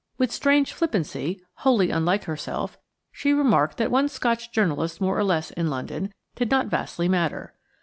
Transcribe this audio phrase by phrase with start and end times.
[0.17, 6.11] With strange flippancy–wholly unlike herself–she remarked that one Scotch journalist more or less in London
[6.35, 7.53] did not vastly matter.